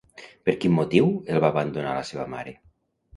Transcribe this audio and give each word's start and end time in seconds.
Per 0.47 0.53
quin 0.61 0.71
motiu 0.77 1.11
el 1.35 1.41
va 1.43 1.51
abandonar 1.53 1.91
la 1.99 2.07
seva 2.13 2.25
mare? 2.33 2.55